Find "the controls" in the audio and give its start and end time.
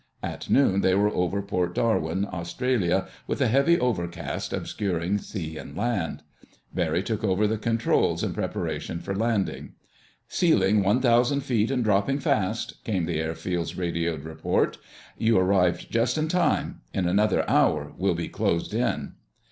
7.45-8.23